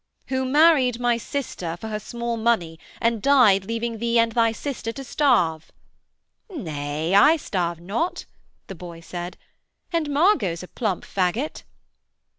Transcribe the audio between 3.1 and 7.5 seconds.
died leaving thee and thy sister to starve.' 'Nay, I